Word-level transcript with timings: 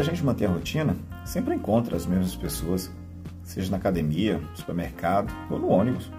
a 0.00 0.04
gente 0.04 0.24
mantém 0.24 0.46
a 0.46 0.50
rotina, 0.50 0.96
sempre 1.24 1.54
encontra 1.54 1.96
as 1.96 2.06
mesmas 2.06 2.34
pessoas, 2.34 2.90
seja 3.42 3.70
na 3.70 3.76
academia, 3.76 4.40
supermercado 4.54 5.32
ou 5.50 5.58
no 5.58 5.68
ônibus. 5.68 6.10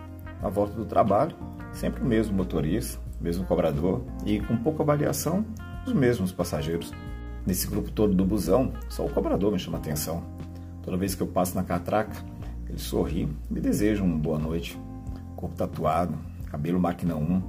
Na 0.42 0.50
volta 0.50 0.74
do 0.74 0.86
trabalho, 0.86 1.36
sempre 1.72 2.04
o 2.04 2.06
mesmo 2.06 2.36
motorista, 2.36 3.00
o 3.20 3.24
mesmo 3.24 3.46
cobrador 3.46 4.04
e, 4.26 4.40
com 4.40 4.58
pouca 4.58 4.84
variação, 4.84 5.46
os 5.86 5.94
mesmos 5.94 6.32
passageiros. 6.32 6.92
Nesse 7.46 7.68
grupo 7.68 7.92
todo 7.92 8.14
do 8.14 8.24
busão, 8.24 8.72
só 8.90 9.06
o 9.06 9.10
cobrador 9.10 9.52
me 9.52 9.60
chama 9.60 9.78
atenção. 9.78 10.24
Toda 10.84 10.98
vez 10.98 11.16
que 11.16 11.22
eu 11.22 11.28
passo 11.28 11.56
na 11.56 11.64
catraca, 11.64 12.16
ele 12.68 12.80
sorri 12.80 13.28
e 13.50 13.54
me 13.54 13.60
deseja 13.60 14.04
uma 14.04 14.18
boa 14.18 14.38
noite. 14.38 14.80
Corpo 15.36 15.56
tatuado, 15.56 16.16
cabelo 16.46 16.80
máquina 16.80 17.16
1, 17.16 17.42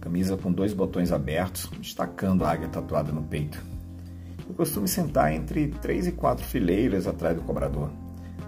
camisa 0.00 0.36
com 0.36 0.52
dois 0.52 0.74
botões 0.74 1.12
abertos, 1.12 1.70
destacando 1.80 2.44
a 2.44 2.50
águia 2.50 2.68
tatuada 2.68 3.12
no 3.12 3.22
peito. 3.22 3.62
Eu 4.50 4.54
costumo 4.54 4.88
sentar 4.88 5.32
entre 5.32 5.68
três 5.80 6.08
e 6.08 6.12
quatro 6.12 6.44
fileiras 6.44 7.06
atrás 7.06 7.36
do 7.36 7.42
cobrador. 7.42 7.88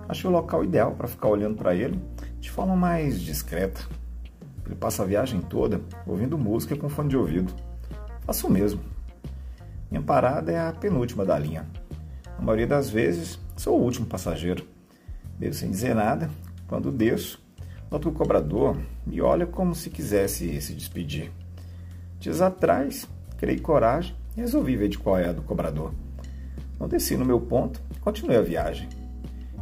Achei 0.08 0.28
o 0.28 0.32
local 0.32 0.64
ideal 0.64 0.96
para 0.96 1.06
ficar 1.06 1.28
olhando 1.28 1.54
para 1.54 1.76
ele 1.76 1.96
de 2.40 2.50
forma 2.50 2.74
mais 2.74 3.20
discreta. 3.20 3.80
Ele 4.66 4.74
passa 4.74 5.04
a 5.04 5.06
viagem 5.06 5.40
toda 5.40 5.80
ouvindo 6.04 6.36
música 6.36 6.74
com 6.74 6.88
fone 6.88 7.08
de 7.10 7.16
ouvido. 7.16 7.54
Faço 8.22 8.48
o 8.48 8.50
mesmo. 8.50 8.80
Minha 9.88 10.02
parada 10.02 10.50
é 10.50 10.58
a 10.58 10.72
penúltima 10.72 11.24
da 11.24 11.38
linha. 11.38 11.68
Na 12.36 12.44
maioria 12.44 12.66
das 12.66 12.90
vezes, 12.90 13.38
sou 13.56 13.78
o 13.78 13.82
último 13.84 14.06
passageiro. 14.06 14.66
Meio 15.38 15.54
sem 15.54 15.70
dizer 15.70 15.94
nada, 15.94 16.28
quando 16.66 16.90
desço, 16.90 17.40
noto 17.88 18.08
o 18.08 18.12
cobrador 18.12 18.76
me 19.06 19.20
olha 19.20 19.46
como 19.46 19.72
se 19.72 19.88
quisesse 19.88 20.60
se 20.60 20.74
despedir. 20.74 21.30
Dias 22.18 22.40
atrás, 22.40 23.08
criei 23.38 23.60
coragem 23.60 24.16
e 24.16 24.21
resolvi 24.40 24.76
ver 24.76 24.88
de 24.88 24.98
qual 24.98 25.18
é 25.18 25.28
a 25.28 25.32
do 25.32 25.42
cobrador. 25.42 25.92
Não 26.80 26.88
desci 26.88 27.16
no 27.16 27.24
meu 27.24 27.40
ponto, 27.40 27.80
continuei 28.00 28.38
a 28.38 28.42
viagem. 28.42 28.88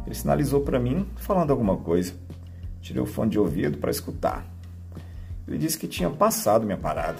Ele 0.05 0.15
sinalizou 0.15 0.61
para 0.61 0.79
mim, 0.79 1.05
falando 1.17 1.51
alguma 1.51 1.77
coisa. 1.77 2.13
Tirei 2.81 3.01
o 3.01 3.05
fone 3.05 3.31
de 3.31 3.39
ouvido 3.39 3.77
para 3.77 3.91
escutar. 3.91 4.45
Ele 5.47 5.57
disse 5.57 5.77
que 5.77 5.87
tinha 5.87 6.09
passado 6.09 6.65
minha 6.65 6.77
parada. 6.77 7.19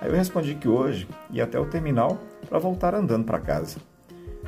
Aí 0.00 0.08
eu 0.08 0.14
respondi 0.14 0.54
que 0.54 0.68
hoje 0.68 1.08
ia 1.30 1.44
até 1.44 1.58
o 1.58 1.66
terminal 1.66 2.18
para 2.48 2.58
voltar 2.58 2.94
andando 2.94 3.24
para 3.24 3.40
casa. 3.40 3.78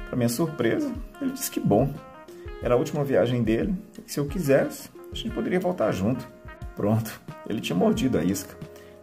Para 0.07 0.17
minha 0.17 0.29
surpresa, 0.29 0.93
ele 1.21 1.33
disse 1.33 1.51
que 1.51 1.59
bom. 1.59 1.93
Era 2.63 2.75
a 2.75 2.79
última 2.79 3.03
viagem 3.03 3.43
dele 3.43 3.75
e 3.99 4.03
que 4.03 4.13
se 4.13 4.21
eu 4.21 4.27
quisesse, 4.27 4.91
a 5.11 5.15
gente 5.15 5.35
poderia 5.35 5.59
voltar 5.59 5.91
junto. 5.93 6.29
Pronto, 6.77 7.21
ele 7.49 7.61
tinha 7.61 7.77
mordido 7.77 8.19
a 8.19 8.23
isca. 8.23 8.55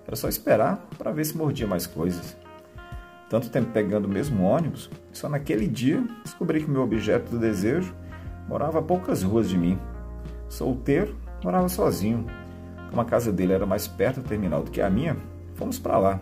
Era 0.08 0.16
só 0.16 0.30
esperar 0.30 0.88
para 0.98 1.12
ver 1.12 1.26
se 1.26 1.36
mordia 1.36 1.66
mais 1.66 1.88
coisas 1.88 2.43
tanto 3.34 3.50
tempo 3.50 3.72
pegando 3.72 4.06
o 4.06 4.10
mesmo 4.10 4.44
ônibus, 4.44 4.92
só 5.12 5.28
naquele 5.28 5.68
dia 5.68 6.04
descobri 6.24 6.64
que 6.64 6.70
meu 6.70 6.84
objeto 6.84 7.32
do 7.32 7.40
desejo 7.40 7.92
morava 8.48 8.78
a 8.78 8.82
poucas 8.84 9.24
ruas 9.24 9.50
de 9.50 9.58
mim. 9.58 9.80
Solteiro, 10.48 11.16
morava 11.44 11.68
sozinho. 11.68 12.28
Como 12.92 13.02
a 13.02 13.06
casa 13.06 13.32
dele 13.32 13.54
era 13.54 13.66
mais 13.66 13.88
perto 13.88 14.22
do 14.22 14.30
terminal 14.30 14.62
do 14.62 14.70
que 14.70 14.80
a 14.80 14.88
minha, 14.88 15.18
fomos 15.56 15.80
para 15.80 15.98
lá. 15.98 16.20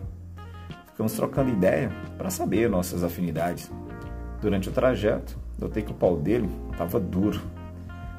Ficamos 0.86 1.12
trocando 1.12 1.50
ideia 1.50 1.92
para 2.18 2.30
saber 2.30 2.70
nossas 2.70 3.04
afinidades. 3.04 3.70
Durante 4.42 4.70
o 4.70 4.72
trajeto, 4.72 5.38
notei 5.60 5.84
que 5.84 5.92
o 5.92 5.96
pau 5.96 6.16
dele 6.16 6.50
estava 6.72 6.98
duro. 6.98 7.42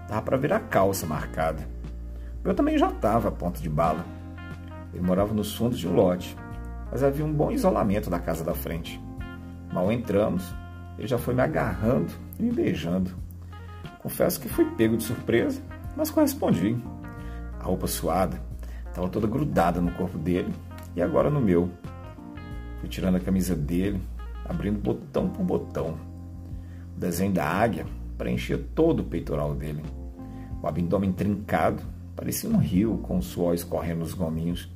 Tava 0.06 0.20
para 0.20 0.36
virar 0.36 0.60
calça 0.68 1.06
marcada. 1.06 1.66
Eu 2.44 2.54
também 2.54 2.76
já 2.76 2.90
estava 2.90 3.30
a 3.30 3.32
ponto 3.32 3.62
de 3.62 3.70
bala. 3.70 4.04
Ele 4.92 5.02
morava 5.02 5.32
nos 5.32 5.56
fundos 5.56 5.78
de 5.78 5.88
um 5.88 5.94
lote, 5.94 6.36
mas 6.92 7.02
havia 7.02 7.24
um 7.24 7.32
bom 7.32 7.50
isolamento 7.50 8.10
da 8.10 8.18
casa 8.18 8.44
da 8.44 8.52
frente. 8.52 9.02
Mal 9.72 9.90
entramos, 9.90 10.54
ele 10.98 11.08
já 11.08 11.16
foi 11.16 11.32
me 11.32 11.40
agarrando 11.40 12.12
e 12.38 12.42
me 12.42 12.52
beijando. 12.52 13.10
Confesso 14.00 14.38
que 14.38 14.48
fui 14.48 14.66
pego 14.76 14.98
de 14.98 15.04
surpresa, 15.04 15.62
mas 15.96 16.10
correspondi. 16.10 16.76
A 17.58 17.64
roupa 17.64 17.86
suada 17.86 18.38
estava 18.86 19.08
toda 19.08 19.26
grudada 19.26 19.80
no 19.80 19.90
corpo 19.92 20.18
dele 20.18 20.52
e 20.94 21.00
agora 21.00 21.30
no 21.30 21.40
meu. 21.40 21.70
Fui 22.78 22.90
tirando 22.90 23.16
a 23.16 23.20
camisa 23.20 23.56
dele, 23.56 23.98
abrindo 24.44 24.78
botão 24.78 25.30
por 25.30 25.44
botão. 25.44 25.96
O 26.94 27.00
desenho 27.00 27.32
da 27.32 27.46
águia 27.46 27.86
preenchia 28.18 28.62
todo 28.74 29.00
o 29.00 29.04
peitoral 29.04 29.54
dele. 29.54 29.82
O 30.62 30.66
abdômen 30.66 31.12
trincado 31.12 31.82
parecia 32.14 32.50
um 32.50 32.58
rio 32.58 32.98
com 32.98 33.16
o 33.16 33.22
suor 33.22 33.54
escorrendo 33.54 34.00
nos 34.00 34.12
gominhos. 34.12 34.70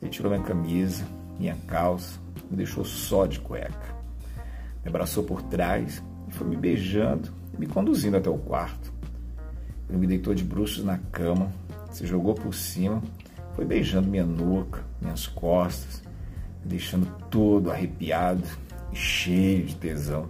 Ele 0.00 0.10
tirou 0.10 0.32
minha 0.32 0.42
camisa, 0.42 1.04
minha 1.38 1.56
calça, 1.66 2.18
me 2.50 2.56
deixou 2.56 2.84
só 2.84 3.26
de 3.26 3.40
cueca. 3.40 3.94
Me 4.82 4.88
abraçou 4.88 5.24
por 5.24 5.42
trás 5.42 6.02
e 6.28 6.32
foi 6.32 6.46
me 6.46 6.56
beijando 6.56 7.30
e 7.52 7.60
me 7.60 7.66
conduzindo 7.66 8.16
até 8.16 8.28
o 8.28 8.38
quarto. 8.38 8.92
Ele 9.88 9.98
me 9.98 10.06
deitou 10.06 10.34
de 10.34 10.44
bruxos 10.44 10.84
na 10.84 10.98
cama, 10.98 11.52
se 11.90 12.06
jogou 12.06 12.34
por 12.34 12.54
cima, 12.54 13.02
foi 13.54 13.64
beijando 13.64 14.08
minha 14.08 14.24
nuca, 14.24 14.82
minhas 15.00 15.26
costas, 15.26 16.02
me 16.62 16.70
deixando 16.70 17.06
todo 17.30 17.70
arrepiado 17.70 18.42
e 18.92 18.96
cheio 18.96 19.64
de 19.64 19.76
tesão. 19.76 20.28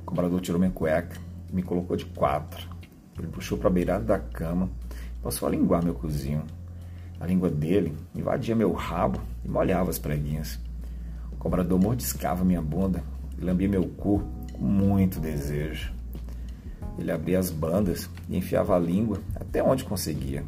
O 0.00 0.04
cobrador 0.04 0.40
tirou 0.40 0.58
minha 0.58 0.72
cueca 0.72 1.16
e 1.50 1.54
me 1.54 1.62
colocou 1.62 1.96
de 1.96 2.04
quatro. 2.06 2.68
Ele 3.18 3.28
puxou 3.28 3.56
para 3.56 3.68
a 3.68 3.72
beirada 3.72 4.04
da 4.04 4.18
cama 4.18 4.70
passou 5.26 5.48
a 5.48 5.50
linguar 5.50 5.82
meu 5.82 5.92
cozinho. 5.92 6.44
A 7.18 7.26
língua 7.26 7.50
dele 7.50 7.92
invadia 8.14 8.54
meu 8.54 8.72
rabo 8.72 9.20
e 9.46 9.48
molhava 9.48 9.90
as 9.90 9.98
preguinhas. 9.98 10.58
O 11.32 11.36
cobrador 11.36 11.80
mordiscava 11.80 12.44
minha 12.44 12.60
bunda 12.60 13.02
e 13.38 13.44
lambia 13.44 13.68
meu 13.68 13.86
cu 13.86 14.22
com 14.52 14.64
muito 14.64 15.20
desejo. 15.20 15.92
Ele 16.98 17.12
abria 17.12 17.38
as 17.38 17.50
bandas 17.50 18.10
e 18.28 18.36
enfiava 18.36 18.74
a 18.74 18.78
língua 18.78 19.20
até 19.36 19.62
onde 19.62 19.84
conseguia. 19.84 20.44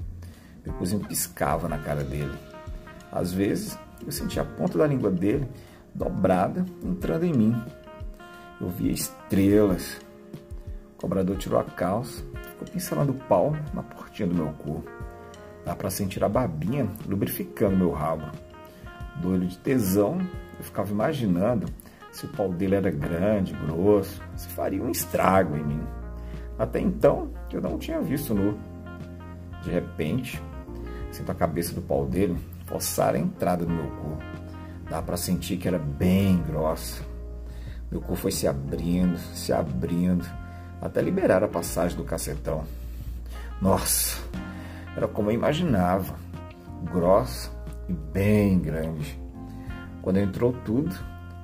Meu 0.66 0.74
cozinho 0.74 1.06
piscava 1.06 1.68
na 1.68 1.78
cara 1.78 2.02
dele. 2.02 2.36
Às 3.12 3.32
vezes, 3.32 3.78
eu 4.04 4.10
sentia 4.10 4.42
a 4.42 4.44
ponta 4.44 4.76
da 4.76 4.86
língua 4.86 5.10
dele 5.10 5.48
dobrada 5.94 6.64
entrando 6.82 7.24
em 7.24 7.32
mim. 7.32 7.62
Eu 8.60 8.68
via 8.68 8.92
estrelas. 8.92 10.00
O 10.96 11.00
cobrador 11.00 11.36
tirou 11.36 11.60
a 11.60 11.64
calça, 11.64 12.24
ficou 12.50 12.66
pincelando 12.66 13.12
o 13.12 13.14
pau 13.14 13.54
na 13.72 13.82
portinha 13.82 14.28
do 14.28 14.34
meu 14.34 14.48
cu. 14.54 14.84
Dá 15.64 15.76
para 15.76 15.90
sentir 15.90 16.24
a 16.24 16.28
babinha 16.28 16.88
lubrificando 17.06 17.76
meu 17.76 17.92
rabo. 17.92 18.26
Doido 19.20 19.46
de 19.46 19.58
tesão, 19.58 20.18
eu 20.58 20.64
ficava 20.64 20.90
imaginando 20.90 21.66
se 22.12 22.26
o 22.26 22.28
pau 22.28 22.48
dele 22.52 22.74
era 22.74 22.90
grande, 22.90 23.52
grosso, 23.52 24.22
se 24.36 24.48
faria 24.48 24.82
um 24.82 24.90
estrago 24.90 25.56
em 25.56 25.64
mim. 25.64 25.82
Até 26.58 26.80
então, 26.80 27.30
eu 27.52 27.60
não 27.60 27.78
tinha 27.78 28.00
visto 28.00 28.34
nu. 28.34 28.58
De 29.62 29.70
repente, 29.70 30.42
sinto 31.10 31.30
a 31.30 31.34
cabeça 31.34 31.74
do 31.74 31.82
pau 31.82 32.06
dele 32.06 32.36
forçar 32.66 33.14
a 33.14 33.18
entrada 33.18 33.64
no 33.64 33.74
meu 33.74 33.90
cu. 33.90 34.18
Dá 34.88 35.02
para 35.02 35.16
sentir 35.16 35.56
que 35.56 35.68
era 35.68 35.78
bem 35.78 36.42
grossa. 36.42 37.02
Meu 37.90 38.00
cu 38.00 38.14
foi 38.14 38.30
se 38.30 38.46
abrindo, 38.46 39.18
se 39.18 39.52
abrindo, 39.52 40.24
até 40.80 41.00
liberar 41.00 41.42
a 41.42 41.48
passagem 41.48 41.96
do 41.96 42.04
cacetão. 42.04 42.64
Nossa, 43.60 44.18
era 44.96 45.08
como 45.08 45.30
eu 45.30 45.34
imaginava, 45.34 46.14
grossa 46.84 47.57
e 47.88 47.92
bem 47.92 48.58
grande. 48.58 49.20
Quando 50.02 50.18
entrou 50.18 50.52
tudo, 50.64 50.94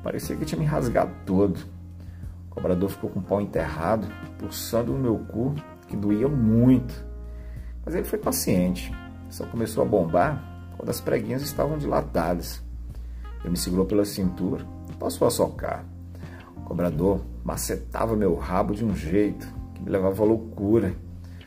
parecia 0.03 0.37
que 0.37 0.45
tinha 0.45 0.59
me 0.59 0.67
rasgado 0.67 1.13
todo. 1.25 1.59
O 2.51 2.55
cobrador 2.55 2.89
ficou 2.89 3.11
com 3.11 3.21
o 3.21 3.23
pau 3.23 3.41
enterrado, 3.41 4.07
pulsando 4.39 4.93
no 4.93 4.99
meu 4.99 5.19
cu, 5.19 5.55
que 5.89 5.97
doía 5.97 6.29
muito. 6.29 6.95
Mas 7.85 7.95
ele 7.95 8.05
foi 8.05 8.19
paciente, 8.19 8.93
só 9.29 9.47
começou 9.47 9.83
a 9.83 9.87
bombar 9.87 10.71
quando 10.77 10.89
as 10.91 11.01
preguinhas 11.01 11.43
estavam 11.43 11.79
dilatadas. 11.79 12.63
Ele 13.41 13.51
me 13.51 13.57
segurou 13.57 13.85
pela 13.85 14.05
cintura 14.05 14.65
e 14.91 14.97
passou 14.97 15.27
a 15.27 15.31
socar. 15.31 15.85
O 16.57 16.61
cobrador 16.63 17.21
macetava 17.45 18.17
meu 18.17 18.35
rabo 18.37 18.75
de 18.75 18.85
um 18.85 18.95
jeito 18.95 19.47
que 19.75 19.83
me 19.83 19.91
levava 19.91 20.23
à 20.23 20.27
loucura. 20.27 20.95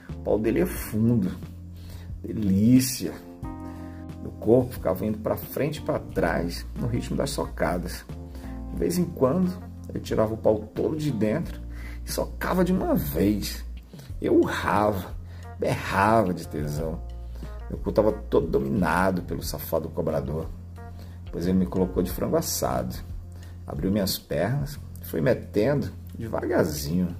O 0.09 0.23
pau 0.23 0.37
dele 0.37 0.61
é 0.61 0.65
fundo, 0.65 1.31
Delícia! 2.21 3.26
Meu 4.27 4.35
corpo 4.41 4.73
ficava 4.73 5.05
indo 5.05 5.19
para 5.19 5.37
frente 5.37 5.77
e 5.77 5.81
para 5.81 5.99
trás 5.99 6.65
no 6.75 6.85
ritmo 6.85 7.15
das 7.15 7.29
socadas. 7.29 8.05
De 8.73 8.77
vez 8.77 8.97
em 8.97 9.05
quando, 9.05 9.57
ele 9.87 10.01
tirava 10.01 10.33
o 10.33 10.37
pau 10.37 10.59
todo 10.75 10.97
de 10.97 11.11
dentro 11.11 11.61
e 12.05 12.11
socava 12.11 12.65
de 12.65 12.73
uma 12.73 12.93
vez. 12.93 13.63
Eu 14.21 14.35
urrava, 14.35 15.15
berrava 15.57 16.33
de 16.33 16.45
tesão. 16.45 17.01
Meu 17.69 17.79
cu 17.79 17.89
estava 17.89 18.11
todo 18.11 18.47
dominado 18.47 19.21
pelo 19.21 19.41
safado 19.41 19.87
cobrador. 19.87 20.49
Depois 21.23 21.47
ele 21.47 21.59
me 21.59 21.65
colocou 21.65 22.03
de 22.03 22.11
frango 22.11 22.35
assado, 22.35 22.97
abriu 23.65 23.89
minhas 23.89 24.19
pernas, 24.19 24.77
foi 25.03 25.21
metendo 25.21 25.89
devagarzinho. 26.17 27.15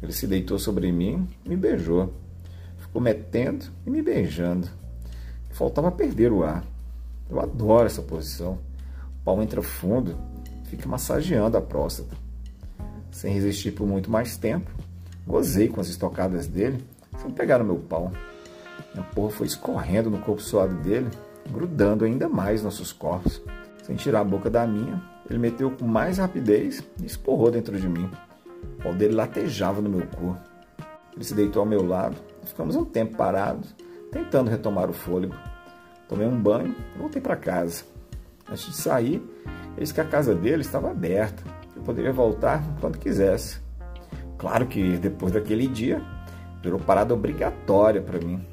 Ele 0.00 0.12
se 0.12 0.28
deitou 0.28 0.60
sobre 0.60 0.92
mim 0.92 1.28
me 1.44 1.56
beijou 1.56 2.14
ficou 2.90 3.00
metendo 3.00 3.66
e 3.86 3.90
me 3.90 4.02
beijando. 4.02 4.79
Faltava 5.60 5.90
perder 5.90 6.32
o 6.32 6.42
ar. 6.42 6.64
Eu 7.28 7.38
adoro 7.38 7.84
essa 7.84 8.00
posição. 8.00 8.58
O 9.20 9.24
pau 9.26 9.42
entra 9.42 9.60
fundo, 9.60 10.16
fica 10.64 10.88
massageando 10.88 11.54
a 11.58 11.60
próstata. 11.60 12.16
sem 13.10 13.34
resistir 13.34 13.72
por 13.72 13.86
muito 13.86 14.10
mais 14.10 14.38
tempo. 14.38 14.70
Gozei 15.26 15.68
com 15.68 15.78
as 15.78 15.88
estocadas 15.88 16.46
dele, 16.46 16.82
sem 17.20 17.30
pegar 17.30 17.58
no 17.58 17.66
meu 17.66 17.76
pau. 17.76 18.10
A 18.96 19.02
porra 19.02 19.30
foi 19.32 19.46
escorrendo 19.46 20.08
no 20.08 20.20
corpo 20.20 20.40
suado 20.40 20.74
dele, 20.76 21.10
grudando 21.50 22.06
ainda 22.06 22.26
mais 22.26 22.62
nossos 22.62 22.90
corpos. 22.90 23.42
Sem 23.84 23.96
tirar 23.96 24.20
a 24.20 24.24
boca 24.24 24.48
da 24.48 24.66
minha, 24.66 25.02
ele 25.28 25.38
meteu 25.38 25.70
com 25.72 25.84
mais 25.84 26.16
rapidez 26.16 26.82
e 27.02 27.04
esporrou 27.04 27.50
dentro 27.50 27.78
de 27.78 27.86
mim. 27.86 28.10
O 28.78 28.82
pau 28.82 28.94
dele 28.94 29.12
latejava 29.12 29.82
no 29.82 29.90
meu 29.90 30.06
corpo. 30.06 30.40
Ele 31.14 31.22
se 31.22 31.34
deitou 31.34 31.60
ao 31.60 31.68
meu 31.68 31.86
lado 31.86 32.16
ficamos 32.46 32.74
um 32.76 32.84
tempo 32.84 33.16
parados, 33.16 33.74
tentando 34.10 34.50
retomar 34.50 34.88
o 34.88 34.92
fôlego. 34.92 35.34
Tomei 36.10 36.26
um 36.26 36.36
banho 36.36 36.74
e 36.96 36.98
voltei 36.98 37.22
para 37.22 37.36
casa. 37.36 37.84
Antes 38.50 38.66
de 38.66 38.74
sair, 38.74 39.22
eis 39.78 39.92
que 39.92 40.00
a 40.00 40.04
casa 40.04 40.34
dele 40.34 40.62
estava 40.62 40.90
aberta. 40.90 41.40
Eu 41.76 41.82
poderia 41.82 42.12
voltar 42.12 42.64
quando 42.80 42.98
quisesse. 42.98 43.60
Claro 44.36 44.66
que 44.66 44.98
depois 44.98 45.32
daquele 45.32 45.68
dia, 45.68 46.02
virou 46.60 46.80
parada 46.80 47.14
obrigatória 47.14 48.02
para 48.02 48.18
mim. 48.18 48.44